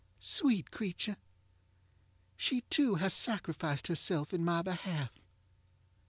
ŌĆØ 0.19 0.23
Sweet 0.23 0.71
creature! 0.71 1.17
she 2.35 2.61
too 2.71 2.95
has 2.95 3.13
sacrificed 3.13 3.85
herself 3.85 4.33
in 4.33 4.43
my 4.43 4.63
behalf. 4.63 5.11